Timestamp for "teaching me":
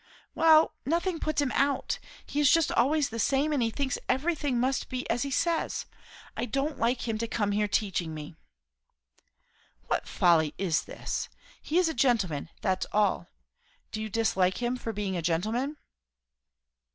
7.67-8.33